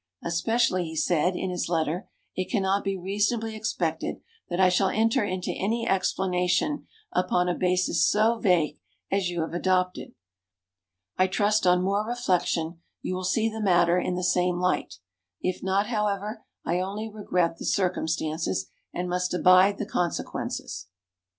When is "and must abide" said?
18.91-19.77